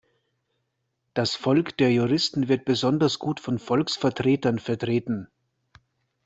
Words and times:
Das 1.13 1.35
Volk 1.35 1.77
der 1.77 1.93
Juristen 1.93 2.47
wird 2.47 2.65
besonders 2.65 3.19
gut 3.19 3.39
von 3.39 3.59
Volksvertretern 3.59 4.57
vertreten. 4.57 5.27